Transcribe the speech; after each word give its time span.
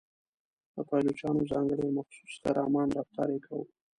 د 0.75 0.77
پایلوچانو 0.89 1.49
ځانګړی 1.51 1.85
او 1.89 1.95
مخصوص 1.99 2.33
خرامان 2.41 2.87
رفتار 2.97 3.27
یې 3.33 3.39
کاوه. 3.45 3.65